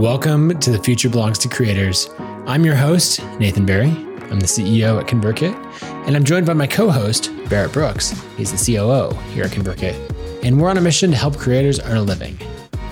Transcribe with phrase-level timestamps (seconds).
[0.00, 2.08] Welcome to The Future Belongs to Creators.
[2.46, 3.90] I'm your host, Nathan Barry.
[4.30, 5.52] I'm the CEO at ConvertKit,
[6.06, 8.12] and I'm joined by my co host, Barrett Brooks.
[8.38, 11.98] He's the COO here at ConvertKit, and we're on a mission to help creators earn
[11.98, 12.38] a living.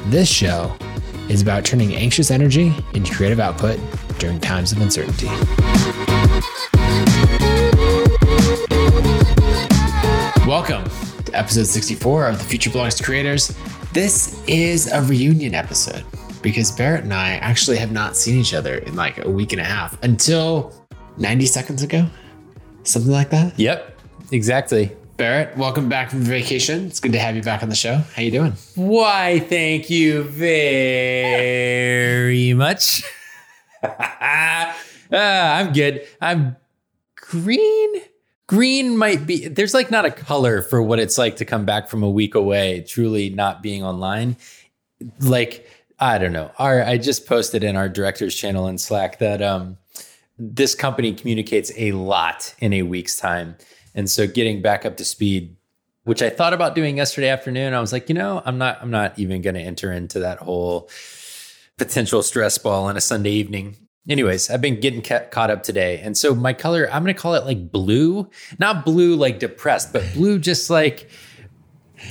[0.09, 0.77] This show
[1.31, 3.81] is about turning anxious energy into creative output
[4.19, 5.29] during times of uncertainty.
[10.47, 10.85] Welcome
[11.25, 13.57] to episode 64 of The Future Belongs to Creators.
[13.95, 16.05] This is a reunion episode
[16.48, 19.61] because Barrett and I actually have not seen each other in like a week and
[19.61, 20.73] a half until
[21.19, 22.07] 90 seconds ago.
[22.84, 23.59] Something like that.
[23.59, 24.01] Yep,
[24.33, 24.97] exactly.
[25.19, 26.87] Barrett, welcome back from vacation.
[26.87, 27.97] It's good to have you back on the show.
[28.16, 28.55] How you doing?
[28.77, 30.55] Why, thank you very
[32.55, 33.02] much.
[33.83, 34.73] uh,
[35.12, 36.07] I'm good.
[36.19, 36.57] I'm
[37.15, 37.91] green.
[38.46, 41.91] Green might be, there's like not a color for what it's like to come back
[41.91, 44.38] from a week away, truly not being online.
[45.21, 45.66] Like,
[45.98, 46.52] I don't know.
[46.59, 49.79] Our I just posted in our directors channel in Slack that um
[50.38, 53.57] this company communicates a lot in a week's time.
[53.95, 55.57] And so getting back up to speed,
[56.04, 58.91] which I thought about doing yesterday afternoon, I was like, you know, I'm not I'm
[58.91, 60.88] not even going to enter into that whole
[61.76, 63.76] potential stress ball on a Sunday evening.
[64.09, 66.00] Anyways, I've been getting ca- caught up today.
[66.03, 69.93] And so my color, I'm going to call it like blue, not blue like depressed,
[69.93, 71.10] but blue just like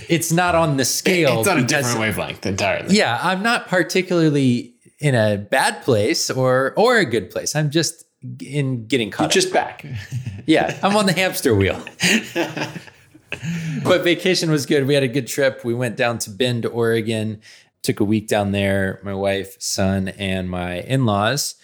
[0.09, 1.39] it's not on the scale.
[1.39, 2.95] It's on a different wavelength entirely.
[2.95, 7.55] Yeah, I'm not particularly in a bad place or or a good place.
[7.55, 8.05] I'm just
[8.41, 9.33] in getting caught.
[9.33, 9.85] You're just back.
[10.45, 11.81] yeah, I'm on the hamster wheel.
[13.83, 14.87] but vacation was good.
[14.87, 15.63] We had a good trip.
[15.63, 17.41] We went down to Bend, Oregon.
[17.83, 18.99] Took a week down there.
[19.03, 21.55] My wife, son, and my in-laws,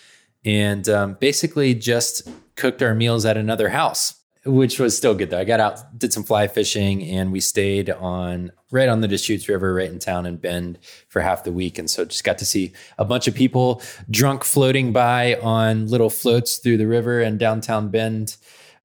[0.46, 5.40] and um, basically just cooked our meals at another house which was still good though.
[5.40, 9.48] I got out, did some fly fishing, and we stayed on right on the Deschutes
[9.48, 11.78] River, right in town in Bend for half the week.
[11.78, 16.10] And so just got to see a bunch of people drunk floating by on little
[16.10, 18.38] floats through the river and downtown Bend.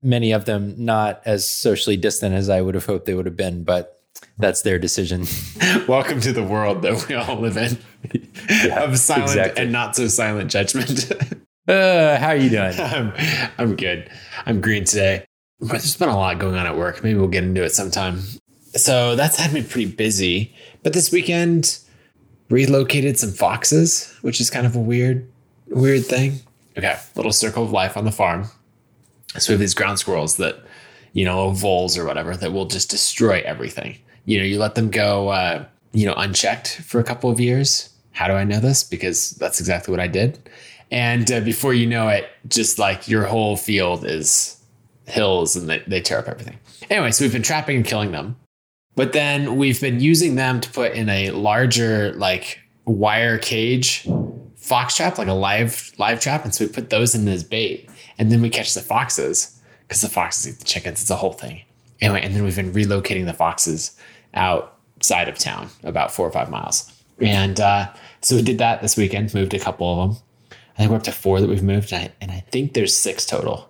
[0.03, 3.37] Many of them not as socially distant as I would have hoped they would have
[3.37, 4.01] been, but
[4.39, 5.27] that's their decision.
[5.89, 7.79] Welcome to the world that we all live in
[8.49, 9.63] yeah, of silent exactly.
[9.63, 11.11] and not so silent judgment.
[11.69, 12.75] uh, how are you doing?
[12.79, 13.13] I'm,
[13.59, 14.11] I'm good.
[14.47, 15.25] I'm green today.
[15.61, 17.03] But there's been a lot going on at work.
[17.03, 18.23] Maybe we'll get into it sometime.
[18.75, 20.55] So that's had me pretty busy.
[20.83, 21.79] But this weekend,
[22.49, 25.29] relocated some foxes, which is kind of a weird,
[25.67, 26.41] weird thing.
[26.77, 28.45] Okay, little circle of life on the farm.
[29.37, 30.57] So we have these ground squirrels that,
[31.13, 33.99] you know, voles or whatever, that will just destroy everything.
[34.25, 37.91] You know, you let them go, uh, you know, unchecked for a couple of years.
[38.13, 38.85] How do I know this?
[38.85, 40.39] Because that's exactly what I did.
[40.91, 44.58] And uh, before you know it, just like your whole field is
[45.09, 46.59] hills and they, they tear up everything.
[46.91, 48.37] Anyway, so we've been trapping and killing them.
[48.95, 54.09] But then we've been using them to put in a larger like wire cage
[54.57, 56.45] fox trap, like a live live trap.
[56.45, 57.89] And so we put those in as bait.
[58.19, 61.01] And then we catch the foxes because the foxes eat the chickens.
[61.01, 61.63] It's a whole thing.
[62.01, 63.97] Anyway, and then we've been relocating the foxes
[64.35, 66.93] outside of town, about four or five miles.
[67.21, 70.23] And uh, so we did that this weekend, moved a couple of them.
[70.51, 72.97] I think we're up to four that we've moved, and I, and I think there's
[72.97, 73.69] six total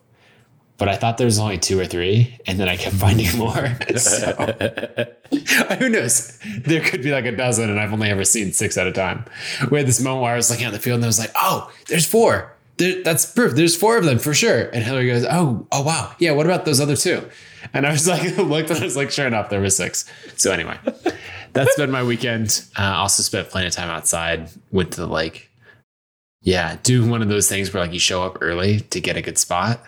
[0.79, 3.77] but I thought there was only two or three, and then I kept finding more.
[3.97, 4.33] so
[5.79, 6.39] who knows?
[6.61, 9.25] There could be like a dozen, and I've only ever seen six at a time.
[9.71, 11.33] We had this moment where I was looking at the field and I was like,
[11.35, 12.55] "Oh, there's four.
[12.79, 13.55] There, that's proof.
[13.55, 16.31] There's four of them for sure." And Hillary goes, "Oh, oh wow, yeah.
[16.31, 17.29] What about those other two?
[17.75, 20.05] And I was like, looked and I was like, "Sure enough, there were six.
[20.37, 20.79] So anyway,
[21.53, 22.65] that's been my weekend.
[22.79, 24.49] Uh, also spent plenty of time outside.
[24.71, 25.51] Went to the lake.
[26.41, 29.23] Yeah, do one of those things where like you show up early to get a
[29.23, 29.85] good spot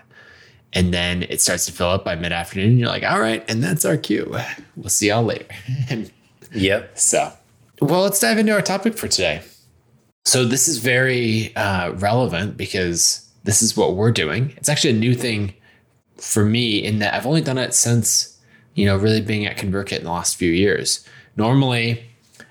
[0.72, 2.78] and then it starts to fill up by mid afternoon.
[2.78, 4.36] You're like, all right, and that's our cue.
[4.76, 5.47] We'll see y'all later.
[6.53, 6.98] yep.
[6.98, 7.32] So,
[7.81, 9.42] well, let's dive into our topic for today.
[10.25, 14.53] So, this is very uh, relevant because this is what we're doing.
[14.56, 15.54] It's actually a new thing
[16.16, 18.38] for me in that I've only done it since,
[18.75, 21.06] you know, really being at ConvertKit in the last few years.
[21.36, 22.04] Normally,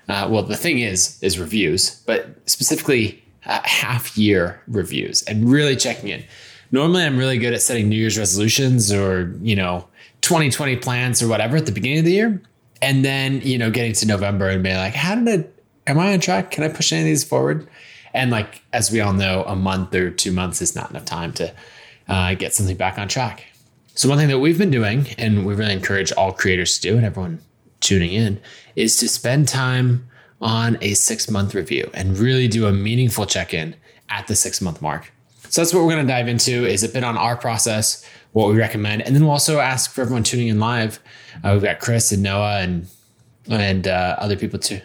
[0.08, 5.76] uh, well, the thing is, is reviews, but specifically uh, half year reviews and really
[5.76, 6.24] checking in
[6.70, 9.86] normally I'm really good at setting New Year's resolutions or, you know,
[10.22, 12.42] 2020 plans or whatever at the beginning of the year.
[12.82, 16.12] And then, you know, getting to November and being like, how did I, am I
[16.12, 16.50] on track?
[16.50, 17.68] Can I push any of these forward?
[18.14, 21.32] And like, as we all know, a month or two months is not enough time
[21.34, 21.52] to
[22.08, 23.46] uh, get something back on track.
[23.94, 26.96] So, one thing that we've been doing, and we really encourage all creators to do,
[26.96, 27.40] and everyone
[27.80, 28.40] tuning in,
[28.74, 30.08] is to spend time
[30.40, 33.76] on a six month review and really do a meaningful check in
[34.08, 35.12] at the six month mark.
[35.50, 38.48] So that's what we're going to dive into is a bit on our process, what
[38.48, 41.00] we recommend, and then we'll also ask for everyone tuning in live.
[41.42, 42.88] Uh, we've got Chris and Noah and
[43.48, 44.80] and uh, other people too.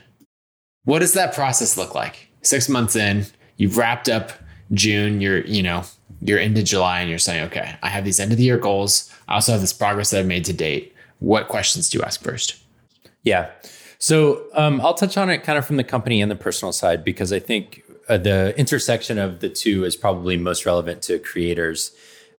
[0.86, 2.30] What does that process look like?
[2.42, 3.26] Six months in,
[3.58, 4.32] you've wrapped up
[4.74, 5.84] June, you're, you know,
[6.22, 9.12] you're into July and you're saying, okay, I have these end of the year goals.
[9.28, 10.96] I also have this progress that I've made to date.
[11.20, 12.56] What questions do you ask first?
[13.22, 13.52] Yeah.
[14.00, 17.04] So um, I'll touch on it kind of from the company and the personal side
[17.04, 21.92] because I think uh, the intersection of the two is probably most relevant to creators.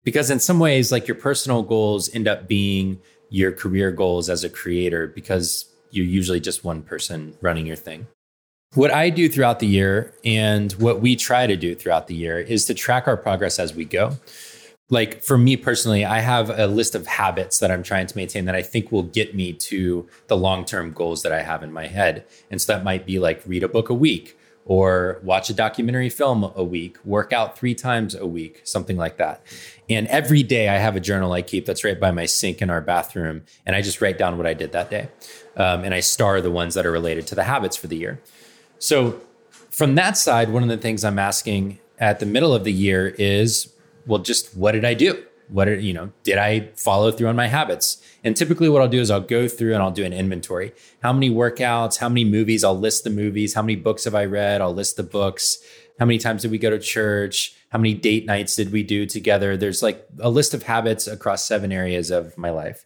[0.05, 4.45] Because in some ways, like your personal goals end up being your career goals as
[4.45, 8.07] a creator because you're usually just one person running your thing.
[8.75, 12.39] What I do throughout the year and what we try to do throughout the year
[12.39, 14.13] is to track our progress as we go.
[14.91, 18.45] Like for me personally, I have a list of habits that I'm trying to maintain
[18.45, 21.73] that I think will get me to the long term goals that I have in
[21.73, 22.25] my head.
[22.51, 24.37] And so that might be like read a book a week
[24.67, 29.17] or watch a documentary film a week, work out three times a week, something like
[29.17, 29.41] that.
[29.89, 32.69] And every day I have a journal I keep that's right by my sink in
[32.69, 33.45] our bathroom.
[33.65, 35.09] And I just write down what I did that day.
[35.57, 38.21] Um, and I star the ones that are related to the habits for the year.
[38.79, 39.21] So,
[39.71, 43.15] from that side, one of the things I'm asking at the middle of the year
[43.19, 43.73] is,
[44.07, 45.23] well, just what did I do?
[45.49, 48.03] What are, you know, did I follow through on my habits?
[48.25, 50.73] And typically what I'll do is I'll go through and I'll do an inventory.
[51.03, 54.25] How many workouts, how many movies, I'll list the movies, how many books have I
[54.25, 54.61] read?
[54.61, 55.59] I'll list the books.
[55.99, 57.55] How many times did we go to church?
[57.71, 59.57] How many date nights did we do together?
[59.57, 62.85] There's like a list of habits across seven areas of my life.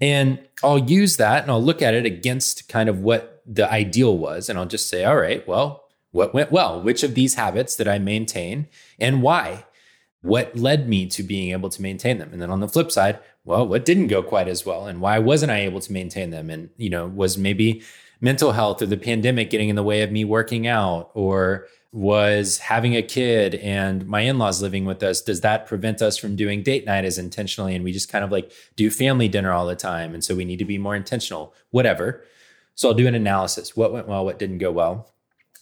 [0.00, 4.16] And I'll use that and I'll look at it against kind of what the ideal
[4.16, 4.48] was.
[4.48, 6.80] And I'll just say, all right, well, what went well?
[6.80, 8.68] Which of these habits did I maintain
[8.98, 9.64] and why?
[10.22, 12.30] What led me to being able to maintain them?
[12.32, 14.86] And then on the flip side, well, what didn't go quite as well?
[14.86, 16.50] And why wasn't I able to maintain them?
[16.50, 17.82] And, you know, was maybe
[18.20, 21.10] mental health or the pandemic getting in the way of me working out?
[21.14, 26.18] Or was having a kid and my in-laws living with us does that prevent us
[26.18, 27.74] from doing date night as intentionally?
[27.74, 30.14] And we just kind of like do family dinner all the time.
[30.14, 32.24] And so we need to be more intentional whatever.
[32.74, 33.76] So i'll do an analysis.
[33.76, 35.12] What went well what didn't go well?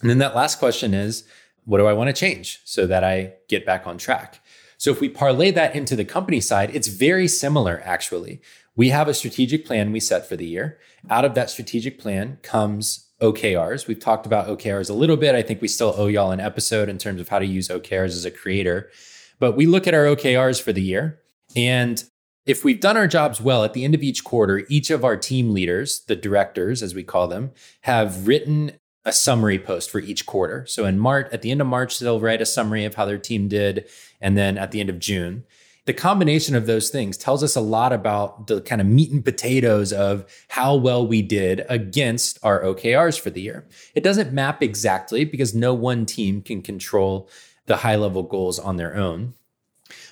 [0.00, 1.25] And then that last question is
[1.67, 4.41] what do i want to change so that i get back on track
[4.86, 8.40] so if we parlay that into the company side it's very similar actually
[8.76, 10.78] we have a strategic plan we set for the year
[11.10, 13.86] out of that strategic plan comes OKRs.
[13.86, 15.34] We've talked about OKRs a little bit.
[15.34, 18.08] I think we still owe y'all an episode in terms of how to use OKRs
[18.08, 18.90] as a creator.
[19.38, 21.20] But we look at our OKRs for the year.
[21.54, 22.04] And
[22.44, 25.16] if we've done our jobs well at the end of each quarter, each of our
[25.16, 27.52] team leaders, the directors, as we call them,
[27.82, 28.72] have written
[29.06, 30.67] a summary post for each quarter.
[30.67, 33.19] So in March, at the end of March, they'll write a summary of how their
[33.19, 33.88] team did.
[34.20, 35.44] And then at the end of June,
[35.85, 39.25] the combination of those things tells us a lot about the kind of meat and
[39.25, 43.64] potatoes of how well we did against our OKRs for the year.
[43.94, 47.31] It doesn't map exactly because no one team can control
[47.67, 49.35] the high level goals on their own.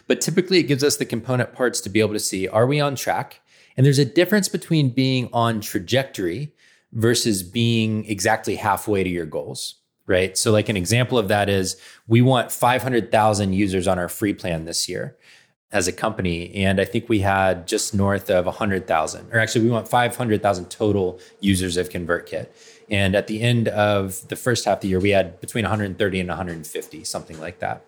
[0.07, 2.79] But typically, it gives us the component parts to be able to see are we
[2.79, 3.41] on track?
[3.77, 6.53] And there's a difference between being on trajectory
[6.95, 9.77] versus being exactly halfway to your goals,
[10.07, 10.39] right?
[10.39, 11.77] So, like an example of that is
[12.07, 15.17] we want 500,000 users on our free plan this year
[15.73, 16.55] as a company.
[16.55, 21.21] And I think we had just north of 100,000, or actually, we want 500,000 total
[21.41, 22.49] users of ConvertKit.
[22.89, 26.21] And at the end of the first half of the year, we had between 130
[26.21, 27.85] and 150, something like that.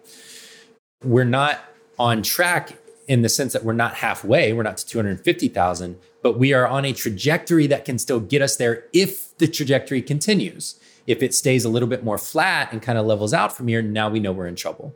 [1.05, 1.61] We're not
[1.99, 6.53] on track in the sense that we're not halfway, we're not to 250,000, but we
[6.53, 10.79] are on a trajectory that can still get us there if the trajectory continues.
[11.07, 13.81] If it stays a little bit more flat and kind of levels out from here,
[13.81, 14.95] now we know we're in trouble.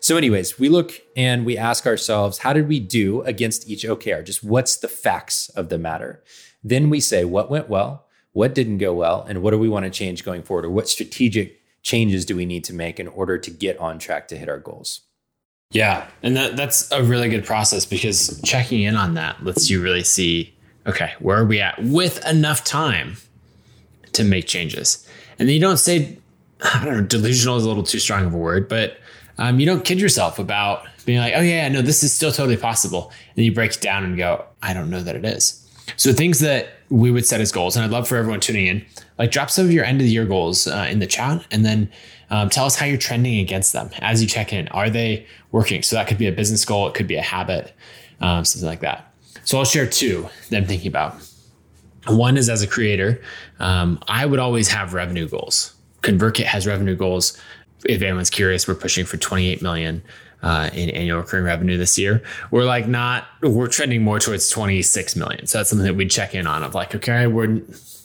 [0.00, 4.24] So, anyways, we look and we ask ourselves, how did we do against each OKR?
[4.24, 6.22] Just what's the facts of the matter?
[6.64, 9.84] Then we say, what went well, what didn't go well, and what do we want
[9.84, 10.64] to change going forward?
[10.64, 14.26] Or what strategic changes do we need to make in order to get on track
[14.28, 15.02] to hit our goals?
[15.72, 16.06] Yeah.
[16.22, 20.04] And that, that's a really good process because checking in on that lets you really
[20.04, 20.54] see
[20.86, 23.16] okay, where are we at with enough time
[24.12, 25.06] to make changes?
[25.38, 26.18] And then you don't say,
[26.60, 28.98] I don't know, delusional is a little too strong of a word, but
[29.38, 32.56] um, you don't kid yourself about being like, oh yeah, no, this is still totally
[32.56, 33.12] possible.
[33.36, 35.58] And you break it down and go, I don't know that it is.
[35.96, 38.84] So things that we would set as goals, and I'd love for everyone tuning in,
[39.18, 41.64] like drop some of your end of the year goals uh, in the chat, and
[41.64, 41.90] then
[42.32, 44.66] um, tell us how you're trending against them as you check in.
[44.68, 45.82] Are they working?
[45.82, 47.72] So that could be a business goal, it could be a habit,
[48.20, 49.14] um, something like that.
[49.44, 51.14] So I'll share two that I'm thinking about.
[52.08, 53.22] One is as a creator,
[53.60, 55.74] um, I would always have revenue goals.
[56.00, 57.38] ConvertKit has revenue goals
[57.84, 60.02] if anyone's curious, we're pushing for 28 million
[60.42, 62.22] uh, in annual recurring revenue this year.
[62.50, 65.46] We're like not, we're trending more towards 26 million.
[65.46, 67.60] So that's something that we check in on of like, okay, we're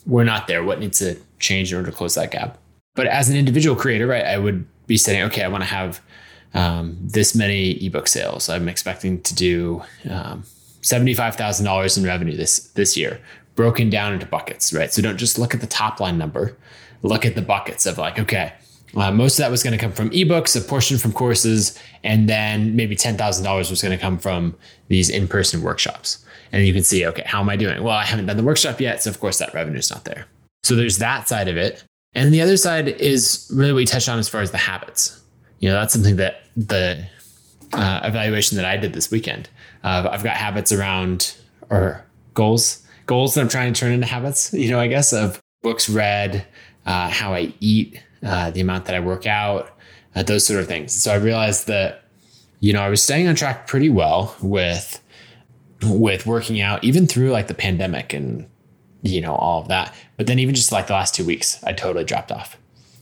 [0.06, 0.64] we're not there.
[0.64, 2.58] What needs to change in order to close that gap?
[2.98, 6.00] But as an individual creator, right, I would be saying, okay, I want to have
[6.52, 8.48] um, this many ebook sales.
[8.48, 10.42] I'm expecting to do um,
[10.82, 13.20] seventy-five thousand dollars in revenue this this year,
[13.54, 14.92] broken down into buckets, right?
[14.92, 16.56] So don't just look at the top line number,
[17.02, 18.52] look at the buckets of like, okay,
[18.96, 22.28] Uh, most of that was going to come from ebooks, a portion from courses, and
[22.28, 24.56] then maybe $10,000 was going to come from
[24.88, 26.24] these in person workshops.
[26.52, 27.82] And you can see, okay, how am I doing?
[27.84, 29.02] Well, I haven't done the workshop yet.
[29.02, 30.26] So, of course, that revenue is not there.
[30.64, 31.84] So, there's that side of it.
[32.18, 35.22] And the other side is really what we touched on as far as the habits.
[35.60, 37.06] You know, that's something that the
[37.72, 39.48] uh, evaluation that I did this weekend.
[39.84, 41.36] Uh, I've got habits around
[41.70, 45.40] or goals, goals that I'm trying to turn into habits, you know, I guess, of
[45.62, 46.44] books read,
[46.86, 49.70] uh, how I eat, uh, the amount that I work out,
[50.16, 51.00] uh, those sort of things.
[51.00, 52.02] So I realized that,
[52.58, 55.00] you know, I was staying on track pretty well with
[55.84, 58.48] with working out, even through like the pandemic and
[59.02, 59.94] you know all of that.
[60.16, 62.56] But then even just like the last two weeks, I totally dropped off.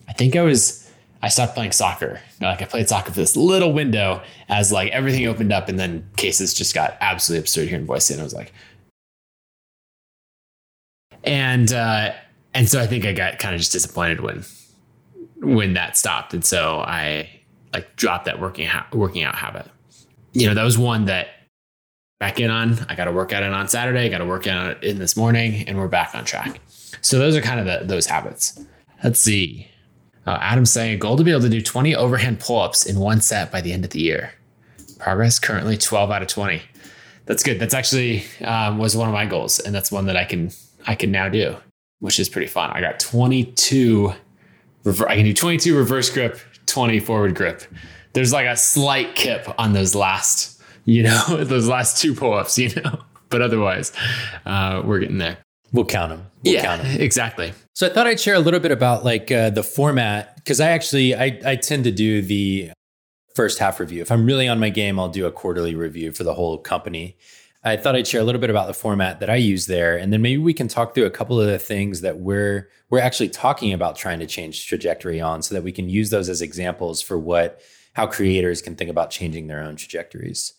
[0.08, 0.90] I think I was
[1.22, 2.20] I stopped playing soccer.
[2.40, 6.08] Like I played soccer for this little window as like everything opened up, and then
[6.16, 8.52] cases just got absolutely absurd here in Boise, and I was like,
[11.24, 12.12] and uh,
[12.54, 14.44] and so I think I got kind of just disappointed when
[15.40, 17.28] when that stopped, and so I
[17.72, 19.66] like dropped that working ha- working out habit.
[20.32, 21.28] You know, that was one that
[22.18, 22.78] back in on.
[22.88, 24.08] I got to work out it on Saturday.
[24.08, 26.60] Got to work out it in this morning, and we're back on track.
[27.02, 28.60] So those are kind of the, those habits.
[29.04, 29.68] Let's see.
[30.26, 33.20] Uh, Adam's saying a goal to be able to do 20 overhand pull-ups in one
[33.20, 34.32] set by the end of the year.
[34.98, 36.62] Progress currently 12 out of 20.
[37.26, 37.58] That's good.
[37.58, 40.50] That's actually um, was one of my goals, and that's one that I can
[40.86, 41.56] I can now do,
[41.98, 42.70] which is pretty fun.
[42.70, 44.12] I got 22
[44.84, 47.62] rever- I can do 22 reverse grip, 20 forward grip.
[48.12, 50.55] There's like a slight kip on those last,
[50.86, 53.00] you know, those last two pull-ups, you know.
[53.28, 53.92] But otherwise,
[54.46, 55.38] uh, we're getting there.
[55.72, 56.26] We'll count them.
[56.44, 57.00] We'll yeah, count 'em.
[57.00, 57.52] exactly.
[57.74, 60.70] So I thought I'd share a little bit about like uh, the format because I
[60.70, 62.70] actually I, I tend to do the
[63.34, 64.00] first half review.
[64.00, 67.16] If I'm really on my game, I'll do a quarterly review for the whole company.
[67.64, 70.12] I thought I'd share a little bit about the format that I use there, and
[70.12, 73.30] then maybe we can talk through a couple of the things that we're we're actually
[73.30, 77.02] talking about trying to change trajectory on, so that we can use those as examples
[77.02, 77.60] for what
[77.96, 80.52] how creators can think about changing their own trajectories.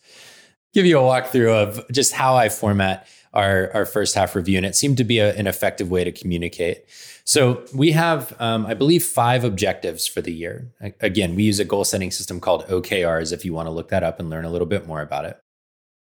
[0.74, 4.66] Give you a walkthrough of just how I format our, our first half review, and
[4.66, 6.84] it seemed to be a, an effective way to communicate.
[7.22, 10.72] So we have, um, I believe, five objectives for the year.
[10.80, 13.90] A- Again, we use a goal setting system called OKRs if you want to look
[13.90, 15.38] that up and learn a little bit more about it.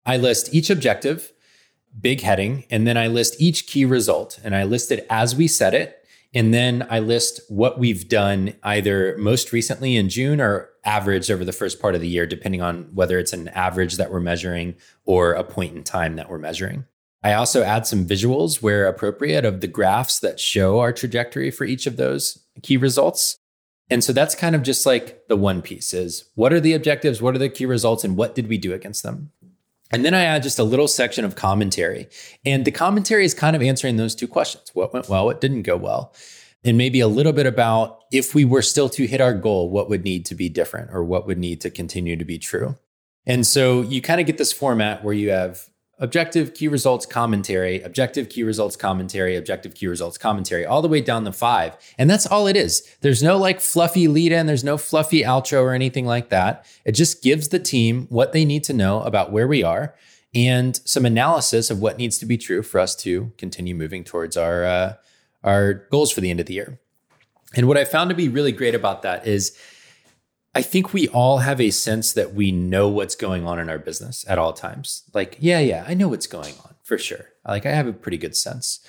[0.06, 1.34] I list each objective,
[2.00, 5.50] big heading, and then I list each key result, and I list it as we
[5.50, 6.05] set it.
[6.36, 11.46] And then I list what we've done either most recently in June or average over
[11.46, 14.76] the first part of the year, depending on whether it's an average that we're measuring
[15.06, 16.84] or a point in time that we're measuring.
[17.24, 21.64] I also add some visuals where appropriate of the graphs that show our trajectory for
[21.64, 23.38] each of those key results.
[23.90, 27.22] And so that's kind of just like the one piece is what are the objectives,
[27.22, 29.32] what are the key results, and what did we do against them?
[29.92, 32.08] And then I add just a little section of commentary.
[32.46, 35.64] And the commentary is kind of answering those two questions what went well, what didn't
[35.64, 36.14] go well.
[36.64, 39.90] And maybe a little bit about if we were still to hit our goal, what
[39.90, 42.76] would need to be different or what would need to continue to be true.
[43.28, 47.82] And so you kind of get this format where you have objective key results commentary,
[47.82, 51.78] objective key results commentary, objective key results commentary, all the way down the five.
[51.98, 52.88] And that's all it is.
[53.02, 56.66] There's no like fluffy lead in, there's no fluffy outro or anything like that.
[56.84, 59.96] It just gives the team what they need to know about where we are
[60.34, 64.36] and some analysis of what needs to be true for us to continue moving towards
[64.36, 64.94] our uh,
[65.44, 66.80] our goals for the end of the year.
[67.56, 69.58] And what I found to be really great about that is
[70.56, 73.78] I think we all have a sense that we know what's going on in our
[73.78, 75.04] business at all times.
[75.14, 77.26] Like, yeah, yeah, I know what's going on for sure.
[77.46, 78.80] Like, I have a pretty good sense.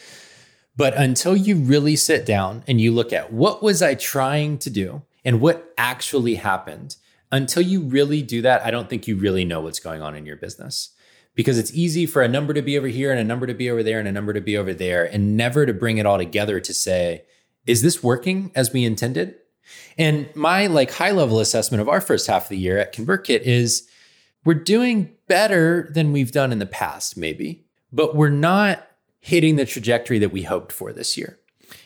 [0.77, 4.71] But until you really sit down and you look at what was I trying to
[4.71, 6.97] do and what actually happened,
[7.33, 10.25] until you really do that, I don't think you really know what's going on in
[10.25, 10.91] your business.
[11.35, 13.69] Because it's easy for a number to be over here and a number to be
[13.69, 16.17] over there and a number to be over there, and never to bring it all
[16.17, 17.25] together to say,
[17.67, 19.35] is this working as we intended?
[19.99, 23.41] And my like high level assessment of our first half of the year at ConvertKit
[23.41, 23.89] is
[24.45, 28.87] we're doing better than we've done in the past, maybe, but we're not
[29.19, 31.39] hitting the trajectory that we hoped for this year.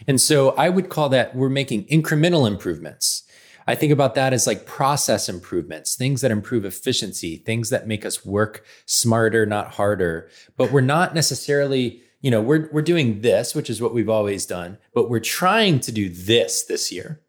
[0.07, 3.25] And so I would call that we're making incremental improvements.
[3.67, 8.05] I think about that as like process improvements, things that improve efficiency, things that make
[8.05, 10.29] us work smarter, not harder.
[10.57, 14.45] But we're not necessarily, you know, we're we're doing this, which is what we've always
[14.45, 17.21] done, but we're trying to do this this year.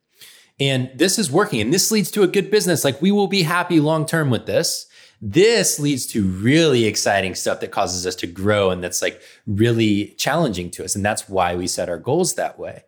[0.62, 2.86] And this is working and this leads to a good business.
[2.86, 4.86] Like we will be happy long term with this.
[5.20, 10.14] This leads to really exciting stuff that causes us to grow and that's like really
[10.20, 10.96] challenging to us.
[10.96, 12.84] And that's why we set our goals that way.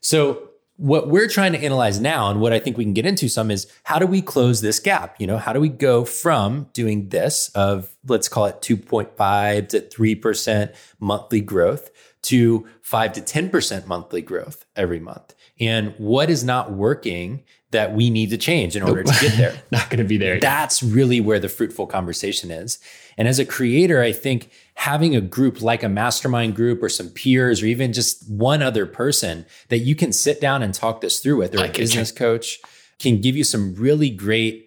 [0.00, 3.28] So, what we're trying to analyze now and what I think we can get into
[3.28, 5.14] some is how do we close this gap?
[5.20, 9.80] You know, how do we go from doing this of let's call it 2.5 to
[9.80, 11.90] 3% monthly growth
[12.22, 15.33] to 5 to 10% monthly growth every month?
[15.60, 17.44] And what is not working
[17.74, 19.62] that we need to change in order to get there.
[19.72, 20.38] Not going to be there.
[20.38, 22.78] That's really where the fruitful conversation is.
[23.18, 27.08] And as a creator, I think having a group like a mastermind group or some
[27.08, 31.18] peers or even just one other person that you can sit down and talk this
[31.18, 32.60] through with, or a business coach
[33.00, 34.63] can give you some really great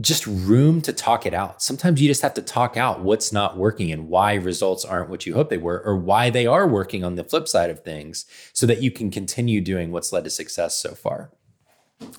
[0.00, 1.60] just room to talk it out.
[1.60, 5.26] Sometimes you just have to talk out what's not working and why results aren't what
[5.26, 8.24] you hope they were, or why they are working on the flip side of things
[8.52, 11.30] so that you can continue doing what's led to success so far.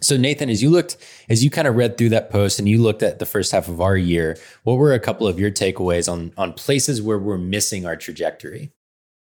[0.01, 0.97] So Nathan, as you looked,
[1.29, 3.69] as you kind of read through that post and you looked at the first half
[3.69, 7.37] of our year, what were a couple of your takeaways on on places where we're
[7.37, 8.71] missing our trajectory?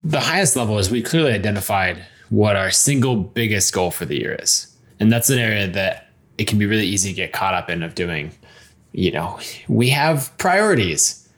[0.02, 4.36] The highest level is we clearly identified what our single biggest goal for the year
[4.40, 4.74] is.
[4.98, 6.08] And that's an area that
[6.38, 8.32] it can be really easy to get caught up in of doing
[8.96, 9.38] you know,
[9.68, 11.28] we have priorities,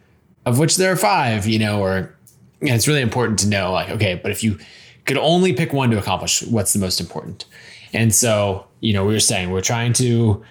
[0.46, 2.14] of which there are five, you know, or
[2.60, 4.58] know, it's really important to know, like, okay, but if you
[5.06, 7.46] could only pick one to accomplish, what's the most important?
[7.92, 10.42] And so, you know, we were saying we're trying to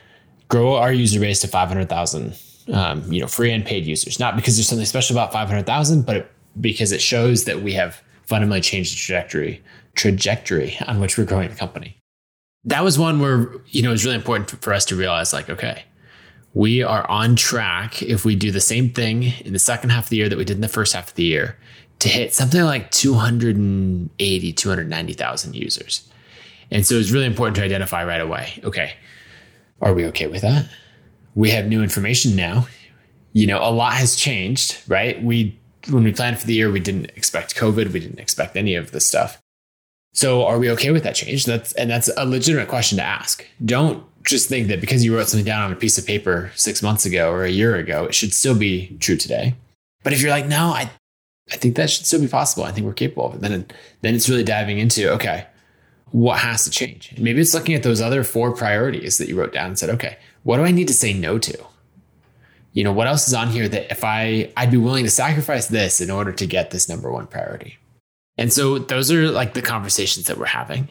[0.50, 2.38] grow our user base to 500,000,
[2.74, 6.16] um, you know, free and paid users, not because there's something special about 500,000, but
[6.18, 9.64] it, because it shows that we have fundamentally changed the trajectory,
[9.96, 11.98] trajectory on which we're growing the company.
[12.66, 15.50] That was one where, you know, it was really important for us to realize like,
[15.50, 15.86] okay,
[16.58, 20.10] we are on track if we do the same thing in the second half of
[20.10, 21.56] the year that we did in the first half of the year
[22.00, 26.10] to hit something like 280, 290,000 users.
[26.72, 28.94] And so it's really important to identify right away okay,
[29.84, 30.68] are we okay with that?
[31.36, 32.68] We have new information now.
[33.34, 35.22] You know, a lot has changed, right?
[35.24, 35.60] We,
[35.92, 38.90] when we planned for the year, we didn't expect COVID, we didn't expect any of
[38.90, 39.40] this stuff.
[40.14, 41.46] So are we okay with that change?
[41.46, 43.46] That's and that's a legitimate question to ask.
[43.64, 46.84] Don't just think that because you wrote something down on a piece of paper six
[46.84, 49.56] months ago or a year ago, it should still be true today.
[50.04, 50.92] But if you're like, no, I,
[51.52, 52.64] I think that should still be possible.
[52.66, 53.42] I think we're capable of it.
[53.42, 53.66] Then,
[54.02, 55.48] then it's really diving into, okay,
[56.12, 57.14] what has to change?
[57.18, 60.18] maybe it's looking at those other four priorities that you wrote down and said, okay,
[60.44, 61.58] what do I need to say no to?
[62.74, 65.68] You know, what else is on here that if I, I'd be willing to sacrifice
[65.68, 67.78] this in order to get this number one priority?
[68.38, 70.90] And so those are like the conversations that we're having.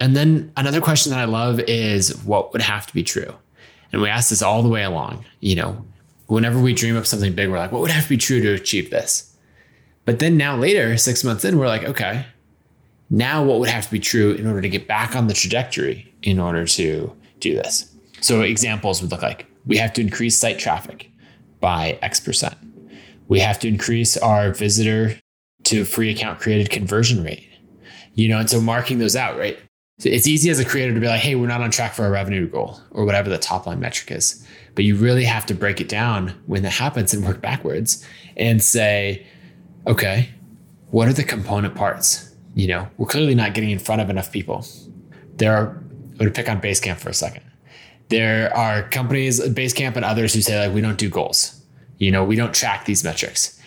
[0.00, 3.34] And then another question that I love is what would have to be true?
[3.92, 5.24] And we ask this all the way along.
[5.40, 5.86] You know,
[6.26, 8.54] whenever we dream up something big, we're like, what would have to be true to
[8.54, 9.34] achieve this?
[10.04, 12.26] But then now later, six months in, we're like, okay,
[13.08, 16.12] now what would have to be true in order to get back on the trajectory
[16.22, 17.90] in order to do this?
[18.20, 21.10] So examples would look like we have to increase site traffic
[21.60, 22.56] by X percent.
[23.28, 25.18] We have to increase our visitor
[25.64, 27.48] to free account created conversion rate.
[28.14, 29.58] You know, and so marking those out, right?
[29.98, 32.02] So it's easy as a creator to be like, hey, we're not on track for
[32.02, 34.44] our revenue goal or whatever the top line metric is.
[34.74, 38.04] But you really have to break it down when that happens and work backwards
[38.36, 39.24] and say,
[39.86, 40.30] okay,
[40.90, 42.34] what are the component parts?
[42.54, 44.66] You know, we're clearly not getting in front of enough people.
[45.36, 47.44] There are, I'm going to pick on Basecamp for a second.
[48.08, 51.60] There are companies, Basecamp and others, who say, like, we don't do goals.
[51.98, 53.60] You know, we don't track these metrics.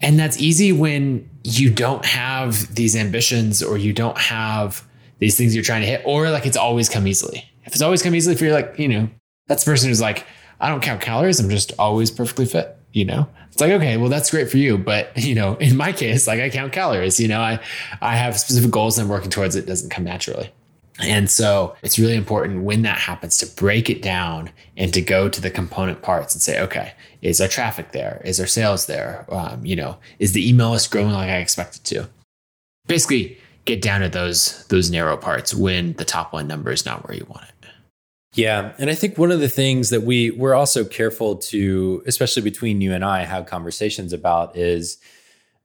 [0.00, 4.85] And that's easy when you don't have these ambitions or you don't have
[5.18, 7.50] these things you're trying to hit, or like it's always come easily.
[7.64, 9.08] If it's always come easily for you, like, you know,
[9.46, 10.24] that's the person who's like,
[10.60, 13.28] I don't count calories, I'm just always perfectly fit, you know?
[13.50, 14.78] It's like, okay, well, that's great for you.
[14.78, 17.60] But, you know, in my case, like I count calories, you know, I,
[18.00, 19.64] I have specific goals and I'm working towards it.
[19.64, 20.52] it doesn't come naturally.
[20.98, 25.28] And so it's really important when that happens to break it down and to go
[25.28, 28.22] to the component parts and say, okay, is our traffic there?
[28.24, 29.26] Is our sales there?
[29.28, 32.08] Um, you know, is the email list growing like I expected to?
[32.86, 37.06] Basically, get down to those those narrow parts when the top line number is not
[37.06, 37.56] where you want it.
[38.36, 42.42] Yeah, and I think one of the things that we we're also careful to, especially
[42.42, 44.98] between you and I, have conversations about is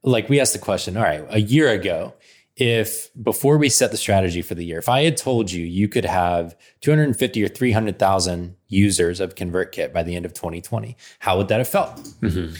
[0.03, 0.95] like we asked the question.
[0.95, 2.13] All right, a year ago,
[2.55, 5.89] if before we set the strategy for the year, if I had told you you
[5.89, 11.49] could have 250 or 300,000 users of ConvertKit by the end of 2020, how would
[11.49, 11.97] that have felt?
[12.21, 12.55] Mm-hmm.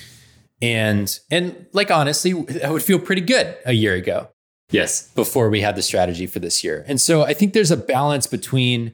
[0.62, 4.28] And and like honestly, that would feel pretty good a year ago.
[4.72, 5.10] Yes.
[5.10, 6.84] Before we had the strategy for this year.
[6.88, 8.94] And so I think there's a balance between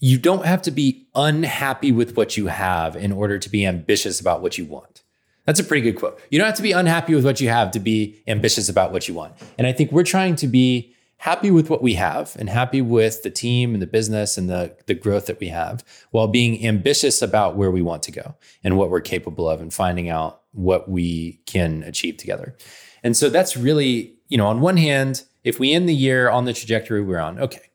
[0.00, 4.20] you don't have to be unhappy with what you have in order to be ambitious
[4.20, 5.02] about what you want.
[5.44, 6.20] That's a pretty good quote.
[6.30, 9.06] You don't have to be unhappy with what you have to be ambitious about what
[9.06, 9.34] you want.
[9.58, 13.22] And I think we're trying to be happy with what we have and happy with
[13.22, 17.22] the team and the business and the, the growth that we have while being ambitious
[17.22, 20.88] about where we want to go and what we're capable of and finding out what
[20.88, 22.56] we can achieve together.
[23.02, 26.46] And so that's really you know, on one hand, if we end the year on
[26.46, 27.70] the trajectory we're on, okay,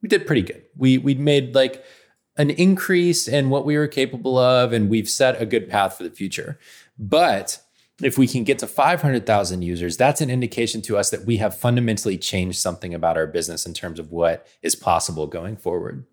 [0.00, 0.62] we did pretty good.
[0.76, 1.84] We we made like
[2.36, 6.04] an increase in what we were capable of, and we've set a good path for
[6.04, 6.56] the future.
[6.96, 7.60] But
[8.00, 11.58] If we can get to 500,000 users, that's an indication to us that we have
[11.58, 16.06] fundamentally changed something about our business in terms of what is possible going forward.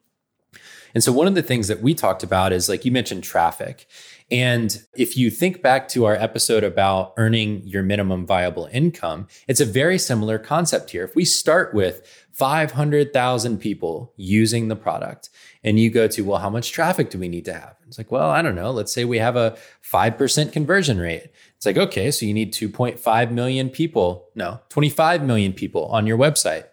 [0.95, 3.85] And so, one of the things that we talked about is like you mentioned traffic.
[4.31, 9.61] And if you think back to our episode about earning your minimum viable income, it's
[9.61, 11.03] a very similar concept here.
[11.03, 12.01] If we start with
[12.33, 15.29] 500,000 people using the product
[15.63, 17.75] and you go to, well, how much traffic do we need to have?
[17.87, 18.71] It's like, well, I don't know.
[18.71, 21.29] Let's say we have a 5% conversion rate.
[21.55, 26.17] It's like, okay, so you need 2.5 million people, no, 25 million people on your
[26.17, 26.65] website.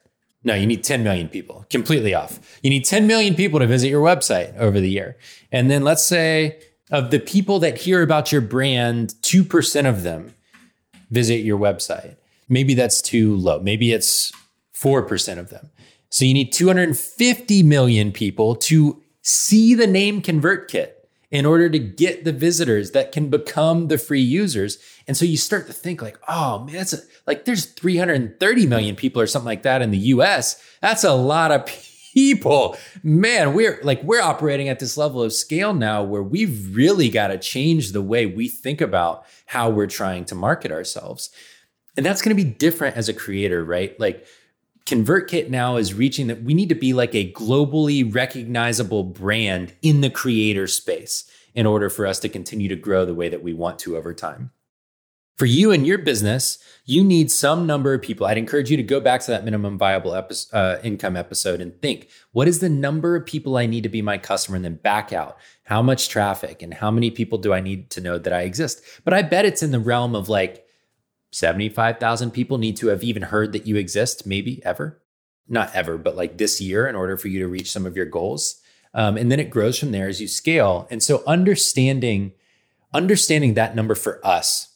[0.42, 2.58] No, you need 10 million people, completely off.
[2.62, 5.16] You need 10 million people to visit your website over the year.
[5.52, 6.58] And then let's say
[6.92, 10.34] of the people that hear about your brand, 2% of them
[11.10, 12.16] visit your website.
[12.48, 13.60] Maybe that's too low.
[13.60, 14.30] Maybe it's
[14.74, 15.70] 4% of them.
[16.10, 20.90] So you need 250 million people to see the name ConvertKit
[21.30, 24.76] in order to get the visitors that can become the free users.
[25.08, 28.96] And so you start to think like, oh man, that's a, like there's 330 million
[28.96, 30.62] people or something like that in the US.
[30.82, 31.91] That's a lot of people.
[33.02, 37.28] Man, we're like we're operating at this level of scale now where we've really got
[37.28, 41.30] to change the way we think about how we're trying to market ourselves.
[41.96, 43.98] And that's going to be different as a creator, right?
[44.00, 44.26] Like
[44.86, 50.00] ConvertKit now is reaching that we need to be like a globally recognizable brand in
[50.00, 53.52] the creator space in order for us to continue to grow the way that we
[53.52, 54.50] want to over time.
[55.36, 58.26] For you and your business, you need some number of people.
[58.26, 60.12] I'd encourage you to go back to that minimum viable
[60.52, 64.02] uh, income episode and think what is the number of people I need to be
[64.02, 65.38] my customer and then back out?
[65.64, 68.82] How much traffic and how many people do I need to know that I exist?
[69.04, 70.66] But I bet it's in the realm of like
[71.30, 75.00] 75,000 people need to have even heard that you exist, maybe ever.
[75.48, 78.06] Not ever, but like this year in order for you to reach some of your
[78.06, 78.60] goals.
[78.94, 80.86] Um, and then it grows from there as you scale.
[80.90, 82.32] And so understanding
[82.94, 84.71] understanding that number for us,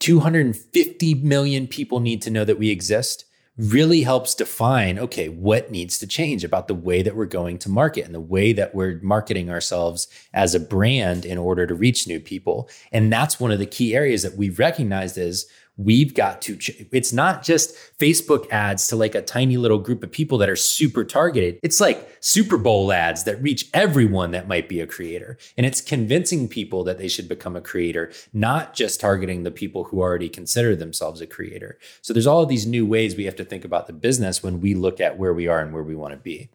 [0.00, 3.24] 250 million people need to know that we exist
[3.56, 7.68] really helps define okay, what needs to change about the way that we're going to
[7.68, 12.06] market and the way that we're marketing ourselves as a brand in order to reach
[12.06, 12.70] new people.
[12.90, 15.46] And that's one of the key areas that we've recognized is
[15.84, 20.02] we've got to ch- it's not just facebook ads to like a tiny little group
[20.02, 21.58] of people that are super targeted.
[21.62, 25.38] It's like super bowl ads that reach everyone that might be a creator.
[25.56, 29.84] And it's convincing people that they should become a creator not just targeting the people
[29.84, 31.78] who already consider themselves a creator.
[32.02, 34.74] So there's all these new ways we have to think about the business when we
[34.74, 36.50] look at where we are and where we want to be.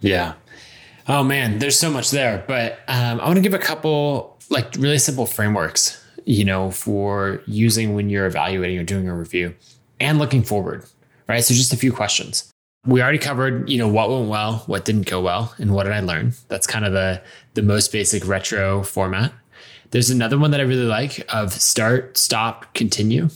[0.00, 0.34] Yeah.
[1.08, 4.74] Oh man there's so much there but um, i want to give a couple like
[4.76, 5.99] really simple frameworks
[6.30, 9.52] you know, for using when you're evaluating or doing a review
[9.98, 10.84] and looking forward,
[11.28, 11.42] right?
[11.42, 12.48] So just a few questions.
[12.86, 15.92] We already covered, you know, what went well, what didn't go well, and what did
[15.92, 16.32] I learn?
[16.46, 17.20] That's kind of the
[17.54, 19.32] the most basic retro format.
[19.90, 23.28] There's another one that I really like of start, stop, continue.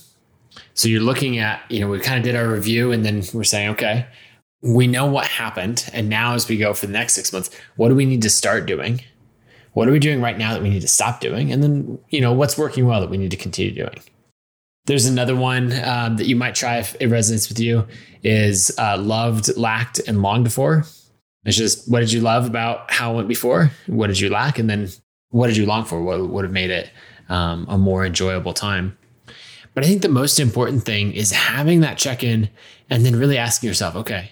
[0.75, 3.43] So you're looking at, you know, we kind of did our review and then we're
[3.43, 4.07] saying, okay,
[4.63, 5.91] we know what happened.
[5.93, 8.31] And now as we go for the next six months, what do we need to
[8.31, 9.01] start doing?
[9.75, 11.53] What are we doing right now that we need to stop doing?
[11.53, 14.01] And then, you know, what's working well that we need to continue doing?
[14.87, 17.87] There's another one um, that you might try if it resonates with you
[18.23, 20.85] is uh, loved, lacked, and longed for.
[21.45, 23.71] It's just what did you love about how it went before?
[23.87, 24.59] What did you lack?
[24.59, 24.89] And then
[25.31, 26.03] what did you long for?
[26.03, 26.91] What would have made it
[27.29, 28.97] um, a more enjoyable time?
[29.75, 32.49] But I think the most important thing is having that check in
[32.89, 34.31] and then really asking yourself, okay,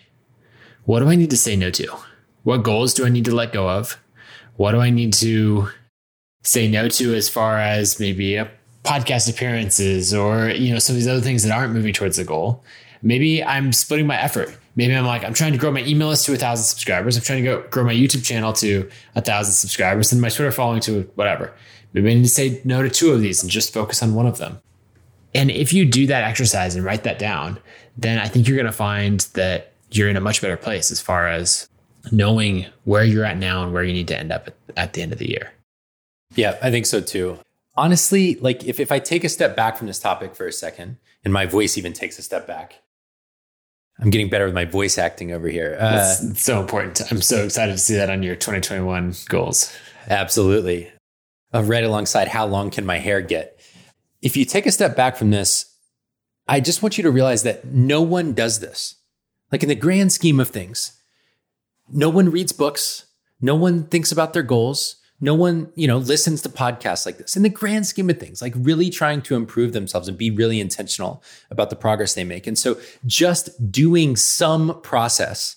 [0.85, 1.97] what do I need to say no to?
[2.45, 3.99] What goals do I need to let go of?
[4.63, 5.69] What do I need to
[6.45, 8.49] say no to as far as maybe a
[8.85, 12.23] podcast appearances or you know some of these other things that aren't moving towards the
[12.23, 12.63] goal?
[13.03, 14.57] Maybe i'm splitting my effort.
[14.77, 17.17] Maybe i'm like i'm trying to grow my email list to a thousand subscribers.
[17.17, 20.53] I'm trying to go grow my youtube channel to a thousand subscribers and my twitter
[20.53, 21.53] following to whatever.
[21.93, 24.27] Maybe i need to say no to two of these and just focus on one
[24.29, 24.61] of them.
[25.35, 27.59] And if you do that exercise and write that down
[27.97, 31.01] then i think you're going to find that you're in a much better place as
[31.01, 31.69] far as
[32.11, 35.03] knowing where you're at now and where you need to end up at, at the
[35.03, 35.53] end of the year.
[36.35, 37.39] Yeah, I think so too.
[37.77, 40.99] Honestly, like if, if I take a step back from this topic for a second,
[41.25, 42.83] and my voice even takes a step back,
[44.01, 45.77] I'm getting better with my voice acting over here.
[45.79, 47.01] Uh, That's so important.
[47.13, 49.73] I'm so excited to see that on your 2021 goals.
[50.09, 50.91] Absolutely.
[51.55, 53.61] Uh, right alongside how long can my hair get?
[54.21, 55.77] If you take a step back from this,
[56.49, 58.97] I just want you to realize that no one does this.
[59.51, 61.01] Like in the grand scheme of things,
[61.93, 63.07] no one reads books.
[63.41, 64.97] No one thinks about their goals.
[65.21, 67.37] No one, you know, listens to podcasts like this.
[67.37, 70.61] In the grand scheme of things, like really trying to improve themselves and be really
[70.61, 72.47] intentional about the progress they make.
[72.49, 75.57] And so just doing some process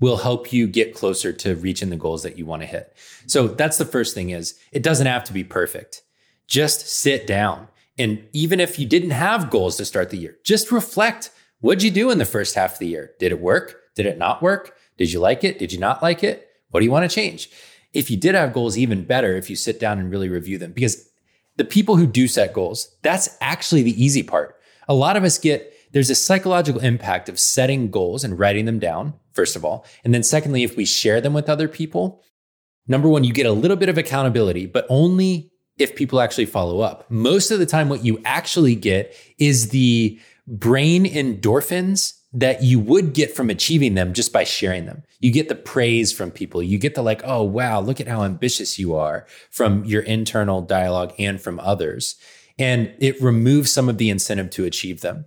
[0.00, 2.92] will help you get closer to reaching the goals that you want to hit.
[3.26, 6.02] So that's the first thing is it doesn't have to be perfect.
[6.46, 10.70] Just sit down And even if you didn't have goals to start the year, just
[10.70, 13.12] reflect what'd you do in the first half of the year?
[13.18, 13.80] Did it work?
[13.96, 14.76] Did it not work?
[14.98, 15.58] Did you like it?
[15.58, 16.48] Did you not like it?
[16.70, 17.50] What do you want to change?
[17.94, 20.72] If you did have goals, even better if you sit down and really review them
[20.72, 21.08] because
[21.56, 24.56] the people who do set goals, that's actually the easy part.
[24.88, 28.78] A lot of us get there's a psychological impact of setting goals and writing them
[28.78, 29.86] down, first of all.
[30.04, 32.22] And then, secondly, if we share them with other people,
[32.86, 36.80] number one, you get a little bit of accountability, but only if people actually follow
[36.80, 37.10] up.
[37.10, 43.14] Most of the time, what you actually get is the brain endorphins that you would
[43.14, 45.02] get from achieving them just by sharing them.
[45.20, 46.62] You get the praise from people.
[46.62, 50.60] You get the like, oh, wow, look at how ambitious you are from your internal
[50.60, 52.16] dialogue and from others.
[52.58, 55.24] And it removes some of the incentive to achieve them.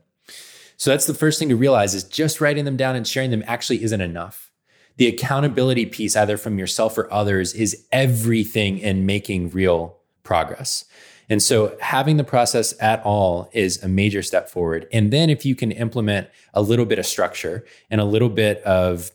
[0.77, 3.43] So that's the first thing to realize is just writing them down and sharing them
[3.47, 4.51] actually isn't enough.
[4.97, 10.85] The accountability piece, either from yourself or others, is everything in making real progress.
[11.31, 14.85] And so having the process at all is a major step forward.
[14.91, 18.61] And then if you can implement a little bit of structure and a little bit
[18.63, 19.11] of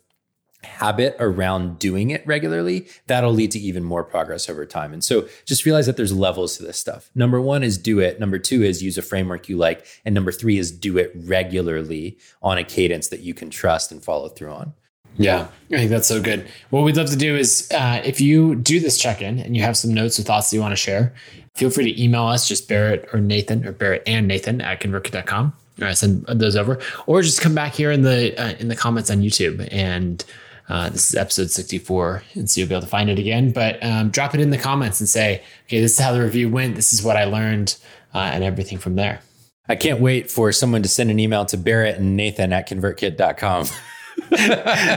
[0.64, 4.94] habit around doing it regularly, that'll lead to even more progress over time.
[4.94, 7.11] And so just realize that there's levels to this stuff.
[7.14, 8.18] Number one is do it.
[8.18, 9.85] Number two is use a framework you like.
[10.07, 14.02] And number three is do it regularly on a cadence that you can trust and
[14.02, 14.72] follow through on.
[15.18, 16.46] Yeah, I think that's so good.
[16.70, 19.62] What we'd love to do is uh, if you do this check in and you
[19.62, 21.12] have some notes or thoughts that you want to share,
[21.55, 25.52] feel free to email us, just Barrett or Nathan or Barrett and Nathan at convertkit.com.
[25.83, 29.11] Or send those over, or just come back here in the uh, in the comments
[29.11, 29.68] on YouTube.
[29.70, 30.24] And
[30.70, 33.52] uh, this is episode 64, and so you'll be able to find it again.
[33.52, 36.48] But um, drop it in the comments and say, okay, this is how the review
[36.48, 36.76] went.
[36.76, 37.76] This is what I learned,
[38.14, 39.20] uh, and everything from there.
[39.68, 43.66] I can't wait for someone to send an email to Barrett and Nathan at convertkit.com.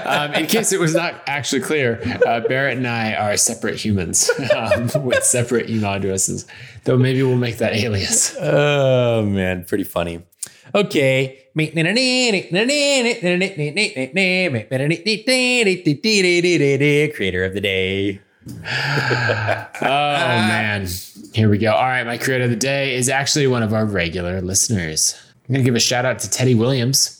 [0.06, 4.30] um, in case it was not actually clear, uh, Barrett and I are separate humans
[4.56, 6.46] um, with separate email addresses.
[6.86, 8.36] Though maybe we'll make that alias.
[8.40, 10.24] Oh man, pretty funny.
[10.74, 11.48] Okay.
[17.14, 18.22] Creator of the day.
[18.48, 18.56] oh
[19.82, 20.88] man.
[21.34, 21.74] Here we go.
[21.74, 25.20] All right, my creator of the day is actually one of our regular listeners.
[25.48, 27.19] I'm going to give a shout out to Teddy Williams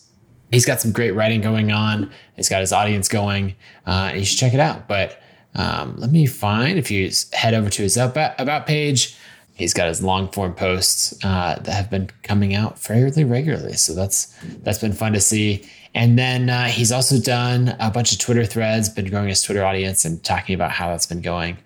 [0.52, 2.12] he's got some great writing going on.
[2.36, 4.88] He's got his audience going, uh, and you should check it out.
[4.88, 5.22] But
[5.56, 9.16] um, let me find if you head over to his about, page.
[9.54, 13.94] He's got his long form posts uh, that have been coming out fairly regularly, so
[13.94, 14.34] that's
[14.64, 15.66] that's been fun to see.
[15.94, 19.66] And then uh, he's also done a bunch of Twitter threads, been growing his Twitter
[19.66, 21.58] audience and talking about how that's been going.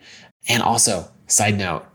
[0.48, 1.86] And also, side note,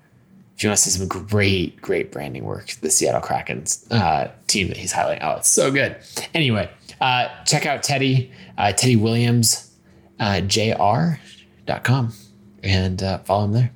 [0.55, 4.69] if you want to see some great, great branding work, the Seattle Kraken's uh, team
[4.69, 5.21] that he's highlighting.
[5.23, 5.97] Oh, it's so good.
[6.35, 6.69] Anyway,
[7.01, 9.77] uh, check out Teddy, uh, Teddy Williams,
[10.21, 12.13] uh, jr.com
[12.63, 13.73] and uh, follow him there.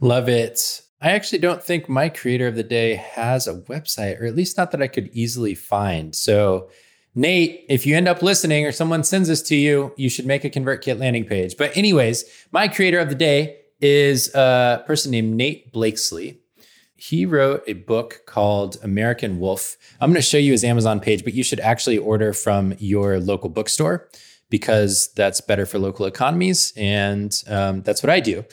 [0.00, 0.82] Love it.
[1.00, 4.56] I actually don't think my creator of the day has a website, or at least
[4.56, 6.14] not that I could easily find.
[6.14, 6.68] So,
[7.14, 10.44] Nate, if you end up listening or someone sends this to you, you should make
[10.44, 11.56] a ConvertKit landing page.
[11.56, 16.38] But, anyways, my creator of the day is a person named Nate Blakeslee
[17.02, 19.76] he wrote a book called American Wolf.
[20.00, 23.18] I'm going to show you his Amazon page, but you should actually order from your
[23.18, 24.08] local bookstore
[24.50, 26.72] because that's better for local economies.
[26.76, 28.44] And um, that's what I do.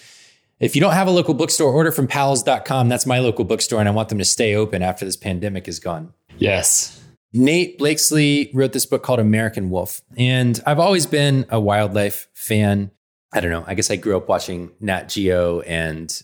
[0.59, 2.89] If you don't have a local bookstore, order from powells.com.
[2.89, 5.79] That's my local bookstore, and I want them to stay open after this pandemic is
[5.79, 6.11] gone.
[6.39, 6.99] Yes.
[7.31, 10.01] Nate Blakeslee wrote this book called American Wolf.
[10.17, 12.89] And I've always been a wildlife fan.
[13.31, 13.63] I don't know.
[13.67, 16.19] I guess I grew up watching Nat Geo and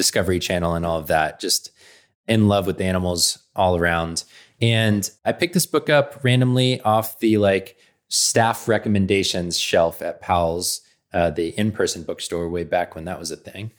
[0.00, 1.72] Discovery Channel and all of that, just
[2.26, 4.24] in love with animals all around.
[4.58, 7.76] And I picked this book up randomly off the like
[8.08, 10.80] staff recommendations shelf at Powell's,
[11.12, 13.72] uh, the in person bookstore way back when that was a thing.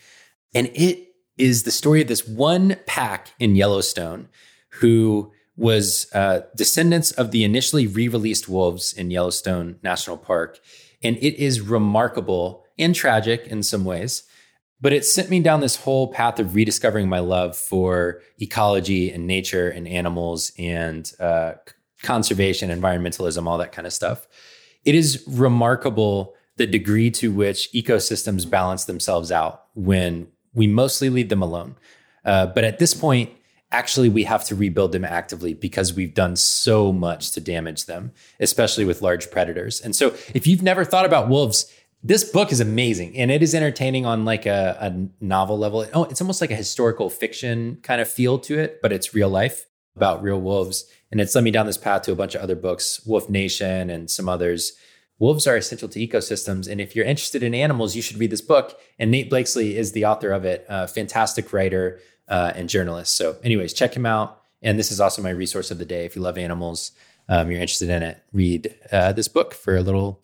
[0.54, 1.08] And it
[1.40, 4.30] is the story of this one pack in Yellowstone
[4.74, 10.60] who was uh, descendants of the initially re released wolves in Yellowstone National Park.
[11.02, 14.22] And it is remarkable and tragic in some ways
[14.82, 19.28] but it sent me down this whole path of rediscovering my love for ecology and
[19.28, 21.54] nature and animals and uh,
[22.02, 24.28] conservation, environmentalism, all that kind of stuff.
[24.84, 31.30] It is remarkable the degree to which ecosystems balance themselves out when we mostly leave
[31.30, 31.76] them alone.
[32.26, 33.30] Uh, but at this point,
[33.72, 38.12] actually, we have to rebuild them actively because we've done so much to damage them,
[38.40, 39.80] especially with large predators.
[39.80, 41.72] And so, if you've never thought about wolves,
[42.04, 45.86] this book is amazing and it is entertaining on like a, a novel level.
[45.94, 49.30] Oh, it's almost like a historical fiction kind of feel to it, but it's real
[49.30, 50.86] life about real wolves.
[51.12, 53.90] And it's led me down this path to a bunch of other books, Wolf Nation
[53.90, 54.74] and some others.
[55.20, 56.68] Wolves are essential to ecosystems.
[56.68, 58.80] And if you're interested in animals, you should read this book.
[58.98, 63.16] And Nate Blakeslee is the author of it, a fantastic writer, uh, and journalist.
[63.16, 64.42] So, anyways, check him out.
[64.64, 66.06] And this is also my resource of the day.
[66.06, 66.92] If you love animals,
[67.28, 70.22] um, you're interested in it, read uh, this book for a little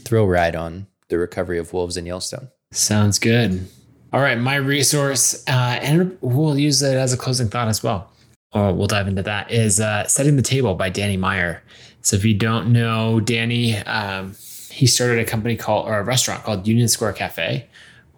[0.00, 2.48] thrill ride on the recovery of wolves in Yellowstone.
[2.72, 3.66] Sounds good.
[4.12, 8.10] All right, my resource, uh, and we'll use it as a closing thought as well.
[8.52, 9.50] Oh, we'll dive into that.
[9.50, 11.62] Is uh, "Setting the Table" by Danny Meyer.
[12.00, 14.34] So, if you don't know Danny, um,
[14.70, 17.66] he started a company called or a restaurant called Union Square Cafe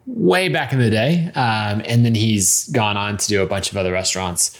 [0.07, 3.70] way back in the day, um, and then he's gone on to do a bunch
[3.70, 4.59] of other restaurants.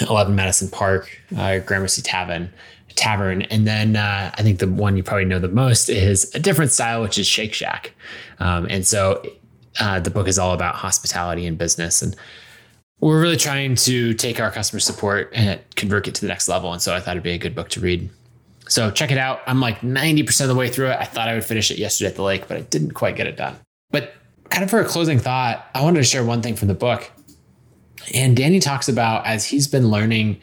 [0.00, 2.52] 11 Madison Park, uh, Gramercy Tavern,
[2.96, 6.40] Tavern, and then uh, I think the one you probably know the most is a
[6.40, 7.92] different style, which is Shake Shack.
[8.38, 9.22] Um, and so
[9.78, 12.16] uh, the book is all about hospitality and business, and
[13.00, 16.72] we're really trying to take our customer support and convert it to the next level.
[16.72, 18.08] And so I thought it'd be a good book to read.
[18.68, 19.40] So check it out.
[19.46, 20.96] I'm like 90% of the way through it.
[20.98, 23.26] I thought I would finish it yesterday at the lake, but I didn't quite get
[23.26, 23.56] it done.
[23.90, 24.14] But
[24.48, 27.10] kind of for a closing thought, I wanted to share one thing from the book.
[28.14, 30.40] And Danny talks about as he's been learning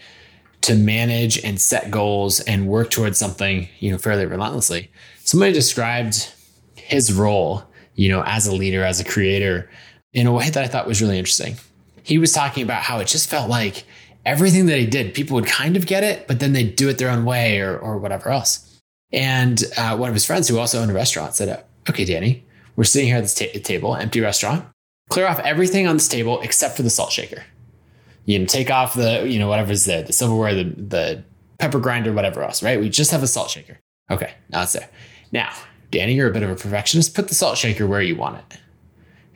[0.63, 4.89] to manage and set goals and work towards something, you know, fairly relentlessly.
[5.23, 6.33] Somebody described
[6.75, 7.63] his role,
[7.95, 9.69] you know, as a leader, as a creator
[10.13, 11.55] in a way that I thought was really interesting.
[12.03, 13.83] He was talking about how it just felt like
[14.25, 16.97] everything that he did, people would kind of get it, but then they'd do it
[16.97, 18.79] their own way or, or whatever else.
[19.11, 22.45] And uh, one of his friends who also owned a restaurant said, Okay, Danny,
[22.75, 24.65] we're sitting here at this ta- table, empty restaurant.
[25.09, 27.43] Clear off everything on this table except for the salt shaker.
[28.25, 31.23] You know, take off the, you know, whatever's there, the silverware, the, the
[31.59, 32.79] pepper grinder, whatever else, right?
[32.79, 33.79] We just have a salt shaker.
[34.09, 34.89] Okay, now it's there.
[35.31, 35.51] Now,
[35.91, 37.15] Danny, you're a bit of a perfectionist.
[37.15, 38.59] Put the salt shaker where you want it.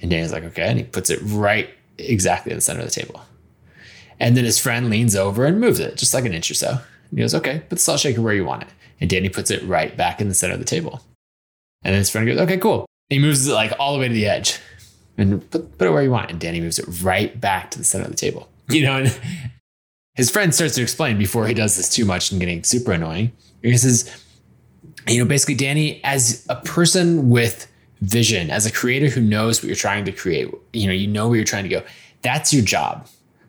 [0.01, 0.63] And Danny's like, okay.
[0.63, 3.21] And he puts it right exactly in the center of the table.
[4.19, 6.69] And then his friend leans over and moves it just like an inch or so.
[6.69, 6.79] And
[7.11, 8.69] he goes, okay, put the salt shaker where you want it.
[8.99, 11.01] And Danny puts it right back in the center of the table.
[11.83, 12.87] And then his friend goes, okay, cool.
[13.09, 14.59] And he moves it like all the way to the edge
[15.17, 16.31] and put, put it where you want.
[16.31, 18.49] And Danny moves it right back to the center of the table.
[18.69, 19.19] You know, and
[20.15, 23.31] his friend starts to explain before he does this too much and getting super annoying.
[23.61, 24.23] He says,
[25.07, 29.67] you know, basically, Danny, as a person with vision, as a creator who knows what
[29.67, 31.83] you're trying to create, you know, you know where you're trying to go.
[32.21, 33.07] That's your job.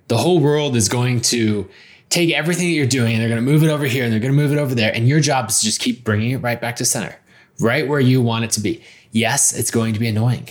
[0.08, 1.68] The whole world is going to
[2.10, 4.20] take everything that you're doing and they're going to move it over here and they're
[4.20, 4.94] going to move it over there.
[4.94, 7.16] And your job is to just keep bringing it right back to center,
[7.60, 8.82] right where you want it to be.
[9.12, 10.48] Yes, it's going to be annoying.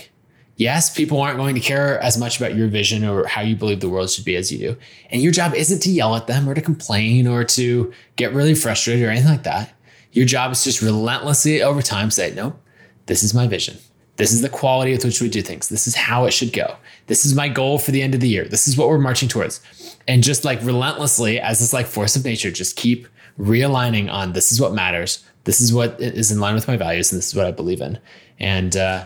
[0.58, 3.78] Yes, people aren't going to care as much about your vision or how you believe
[3.78, 4.76] the world should be as you do.
[5.08, 8.56] And your job isn't to yell at them or to complain or to get really
[8.56, 9.72] frustrated or anything like that.
[10.10, 12.60] Your job is just relentlessly over time say, nope,
[13.06, 13.78] this is my vision.
[14.16, 15.68] This is the quality with which we do things.
[15.68, 16.74] This is how it should go.
[17.06, 18.44] This is my goal for the end of the year.
[18.44, 19.60] This is what we're marching towards.
[20.08, 23.06] And just like relentlessly, as this like force of nature, just keep
[23.38, 25.24] realigning on this is what matters.
[25.44, 27.80] This is what is in line with my values, and this is what I believe
[27.80, 28.00] in.
[28.40, 29.04] And uh,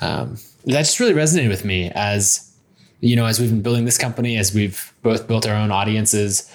[0.00, 0.36] um,
[0.74, 2.44] that just really resonated with me as
[3.00, 6.52] you know, as we've been building this company, as we've both built our own audiences.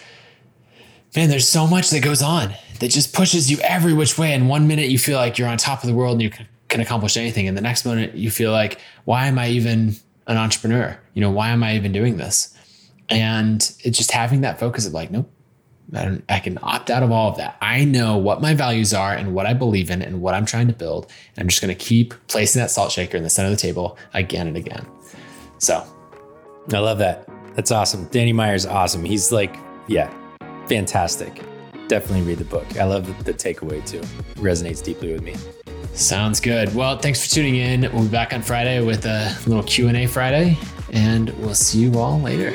[1.16, 4.34] Man, there's so much that goes on that just pushes you every which way.
[4.34, 6.32] And one minute you feel like you're on top of the world and you
[6.70, 9.96] can accomplish anything, and the next moment you feel like, why am I even
[10.28, 11.00] an entrepreneur?
[11.14, 12.58] You know, why am I even doing this?
[13.10, 15.30] And it's just having that focus of like, nope,
[15.96, 17.58] I, can opt out of all of that.
[17.62, 20.68] I know what my values are and what I believe in and what I'm trying
[20.68, 21.12] to build.
[21.36, 23.62] And I'm just going to keep placing that salt shaker in the center of the
[23.62, 24.86] table again and again.
[25.60, 25.86] So
[26.74, 27.28] I love that.
[27.56, 28.06] That's awesome.
[28.06, 29.06] Danny Meyer's awesome.
[29.06, 29.56] He's like,
[29.88, 30.12] yeah,
[30.68, 31.42] fantastic.
[31.88, 32.80] Definitely read the book.
[32.80, 34.02] I love the, the takeaway too.
[34.42, 35.36] Resonates deeply with me.
[35.94, 36.74] Sounds good.
[36.74, 37.82] Well, thanks for tuning in.
[37.94, 40.58] We'll be back on Friday with a little Q&A Friday
[40.92, 42.52] and we'll see you all later.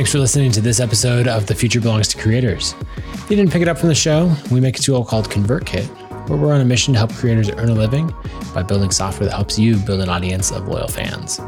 [0.00, 2.74] Thanks for listening to this episode of The Future Belongs to Creators.
[2.96, 5.84] If you didn't pick it up from the show, we make a tool called ConvertKit,
[6.26, 8.10] where we're on a mission to help creators earn a living
[8.54, 11.38] by building software that helps you build an audience of loyal fans.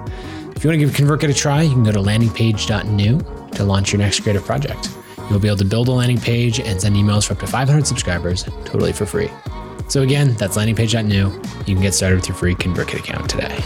[0.55, 3.21] If you want to give ConvertKit a try, you can go to landingpage.new
[3.53, 4.91] to launch your next creative project.
[5.31, 7.87] You'll be able to build a landing page and send emails for up to 500
[7.87, 9.31] subscribers totally for free.
[9.89, 11.41] So again, that's landingpage.new.
[11.67, 13.63] You can get started with your free ConvertKit account today.